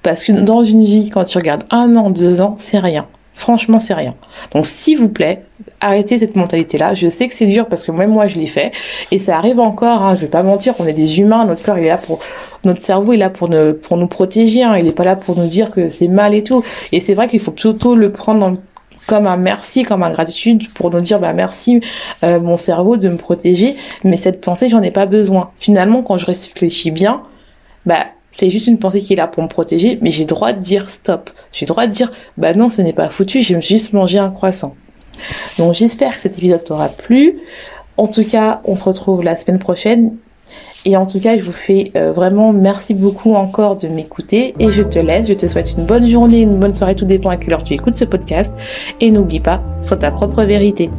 Parce 0.02 0.26
que 0.26 0.34
dans 0.34 0.64
une 0.64 0.84
vie, 0.84 1.10
quand 1.10 1.24
tu 1.24 1.38
regardes 1.38 1.64
un 1.72 1.96
an, 1.96 2.10
deux 2.10 2.42
ans, 2.42 2.56
c'est 2.58 2.80
rien. 2.80 3.08
Franchement, 3.34 3.80
c'est 3.80 3.94
rien. 3.94 4.14
Donc, 4.54 4.66
s'il 4.66 4.98
vous 4.98 5.10
plaît, 5.10 5.46
arrêtez 5.82 6.20
cette 6.20 6.36
mentalité-là. 6.36 6.94
Je 6.94 7.08
sais 7.08 7.28
que 7.28 7.34
c'est 7.34 7.48
dur 7.48 7.68
parce 7.68 7.84
que 7.84 7.92
même 7.92 8.12
moi, 8.12 8.28
je 8.28 8.40
l'ai 8.40 8.48
fait. 8.48 8.72
Et 9.12 9.18
ça 9.18 9.38
arrive 9.38 9.60
encore, 9.60 10.04
hein, 10.04 10.16
je 10.16 10.22
vais 10.22 10.28
pas 10.28 10.44
mentir, 10.44 10.76
on 10.80 10.86
est 10.86 10.94
des 10.94 11.20
humains, 11.20 11.46
notre 11.46 11.64
corps, 11.64 11.78
est 11.78 11.88
là 11.88 11.98
pour, 11.98 12.20
notre 12.64 12.84
cerveau, 12.84 13.14
est 13.14 13.18
là 13.18 13.30
pour, 13.30 13.50
ne, 13.50 13.72
pour 13.72 13.98
nous 13.98 14.08
protéger, 14.08 14.64
hein, 14.64 14.78
il 14.78 14.86
n'est 14.86 14.92
pas 14.92 15.04
là 15.04 15.16
pour 15.16 15.38
nous 15.38 15.48
dire 15.48 15.72
que 15.72 15.90
c'est 15.90 16.08
mal 16.08 16.34
et 16.34 16.44
tout. 16.44 16.64
Et 16.92 17.00
c'est 17.00 17.14
vrai 17.14 17.28
qu'il 17.28 17.40
faut 17.40 17.52
plutôt 17.52 17.96
le 17.96 18.12
prendre 18.12 18.58
comme 19.08 19.28
un 19.28 19.38
merci, 19.38 19.84
comme 19.84 20.04
un 20.04 20.12
gratitude 20.12 20.72
pour 20.74 20.90
nous 20.92 21.02
dire 21.02 21.20
bah 21.20 21.34
merci 21.34 21.82
euh, 22.24 22.40
mon 22.40 22.56
cerveau 22.56 22.98
de 22.98 23.10
me 23.10 23.18
protéger, 23.18 23.76
mais 24.04 24.16
cette 24.16 24.40
pensée 24.42 24.70
j'en 24.70 24.82
ai 24.82 24.92
pas 24.92 25.06
besoin. 25.06 25.52
Finalement 25.58 26.04
quand 26.04 26.18
je 26.18 26.26
réfléchis 26.26 26.92
bien, 26.92 27.22
bah 27.86 28.06
c'est 28.34 28.50
juste 28.50 28.68
une 28.68 28.80
pensée 28.80 29.00
qui 29.00 29.14
est 29.14 29.16
là 29.16 29.28
pour 29.28 29.44
me 29.44 29.48
protéger, 29.48 30.00
mais 30.02 30.10
j'ai 30.10 30.26
droit 30.26 30.52
de 30.52 30.60
dire 30.60 30.90
stop. 30.90 31.30
J'ai 31.54 31.66
droit 31.66 31.88
de 31.88 31.92
dire, 31.92 32.12
bah 32.36 32.54
non, 32.54 32.68
ce 32.68 32.82
n'est 32.82 32.92
pas 32.92 33.08
foutu, 33.08 33.42
j'ai 33.42 33.62
juste 33.62 33.94
mangé 33.94 34.18
un 34.18 34.30
croissant. 34.30 34.76
Donc 35.60 35.76
j'espère 35.76 36.16
que 36.16 36.20
cet 36.20 36.38
épisode 36.40 36.64
t'aura 36.64 36.90
plu. 36.90 37.38
En 37.96 38.08
tout 38.08 38.26
cas, 38.26 38.62
on 38.66 38.76
se 38.76 38.84
retrouve 38.84 39.24
la 39.24 39.36
semaine 39.36 39.60
prochaine. 39.60 40.18
Et 40.86 40.98
en 40.98 41.06
tout 41.06 41.20
cas, 41.20 41.38
je 41.38 41.44
vous 41.44 41.54
fais 41.54 41.92
euh, 41.96 42.12
vraiment 42.12 42.52
merci 42.52 42.94
beaucoup 42.94 43.36
encore 43.36 43.78
de 43.78 43.88
m'écouter 43.88 44.54
et 44.60 44.72
je 44.72 44.82
te 44.82 45.00
laisse. 45.00 45.28
Je 45.28 45.34
te 45.34 45.48
souhaite 45.48 45.74
une 45.78 45.86
bonne 45.86 46.06
journée, 46.08 46.42
une 46.42 46.60
bonne 46.60 46.76
soirée, 46.76 46.96
tout 46.96 47.06
dépend 47.06 47.30
à 47.30 47.38
quelle 47.38 47.54
heure 47.54 47.64
tu 47.64 47.74
écoutes 47.74 47.96
ce 47.96 48.06
podcast. 48.06 48.52
Et 49.00 49.12
n'oublie 49.12 49.40
pas, 49.40 49.62
sois 49.82 49.98
ta 49.98 50.12
propre 50.12 50.44
vérité. 50.44 50.90